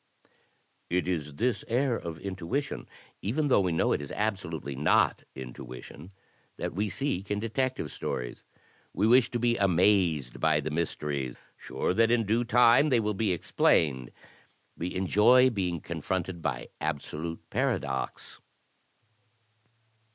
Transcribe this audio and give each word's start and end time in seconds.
It 0.89 1.07
is 1.07 1.35
this 1.35 1.63
air 1.67 1.95
of 1.95 2.17
intuition, 2.17 2.87
even 3.21 3.49
though 3.49 3.59
we 3.61 3.71
know 3.71 3.91
it 3.91 4.01
is 4.01 4.09
abso 4.09 4.49
lutely 4.51 4.75
not 4.75 5.25
intuition, 5.35 6.11
that 6.57 6.73
we 6.73 6.89
seek 6.89 7.29
in 7.29 7.39
Detective 7.39 7.91
Stories. 7.91 8.43
We 8.95 9.05
wish 9.05 9.29
to 9.29 9.37
be 9.37 9.57
amazed 9.57 10.39
by 10.39 10.59
the 10.59 10.71
mysteries, 10.71 11.37
sure 11.55 11.93
that 11.93 12.09
in 12.09 12.25
due 12.25 12.43
time 12.43 12.89
they 12.89 12.99
will 12.99 13.13
be 13.13 13.31
explained. 13.31 14.09
We 14.75 14.95
enjoy 14.95 15.51
being 15.51 15.79
confronted 15.81 16.41
by 16.41 16.69
absolute 16.81 17.47
paradox. 17.51 18.41